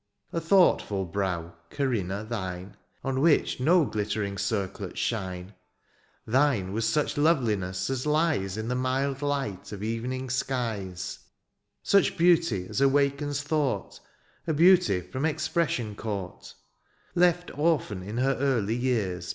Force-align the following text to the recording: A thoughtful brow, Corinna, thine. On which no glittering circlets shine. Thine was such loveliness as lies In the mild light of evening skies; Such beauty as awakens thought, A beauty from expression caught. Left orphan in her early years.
A 0.33 0.41
thoughtful 0.41 1.05
brow, 1.05 1.53
Corinna, 1.69 2.23
thine. 2.27 2.75
On 3.03 3.21
which 3.21 3.59
no 3.59 3.85
glittering 3.85 4.35
circlets 4.35 4.97
shine. 4.99 5.53
Thine 6.25 6.73
was 6.73 6.89
such 6.89 7.17
loveliness 7.19 7.87
as 7.87 8.07
lies 8.07 8.57
In 8.57 8.67
the 8.67 8.73
mild 8.73 9.21
light 9.21 9.71
of 9.71 9.83
evening 9.83 10.31
skies; 10.31 11.19
Such 11.83 12.17
beauty 12.17 12.65
as 12.67 12.81
awakens 12.81 13.43
thought, 13.43 13.99
A 14.47 14.53
beauty 14.53 15.01
from 15.01 15.23
expression 15.23 15.93
caught. 15.93 16.55
Left 17.13 17.55
orphan 17.55 18.01
in 18.01 18.17
her 18.17 18.35
early 18.39 18.75
years. 18.77 19.29